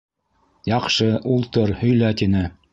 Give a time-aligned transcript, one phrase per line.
[0.71, 2.47] —Яҡшы, ултыр, һөйлә,— тине.